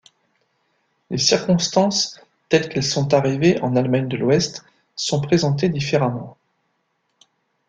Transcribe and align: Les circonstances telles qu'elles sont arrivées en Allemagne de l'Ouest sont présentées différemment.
Les 1.11 1.19
circonstances 1.19 2.19
telles 2.49 2.69
qu'elles 2.69 2.81
sont 2.81 3.13
arrivées 3.13 3.61
en 3.61 3.75
Allemagne 3.75 4.07
de 4.07 4.17
l'Ouest 4.17 4.65
sont 4.95 5.21
présentées 5.21 5.69
différemment. 5.69 6.37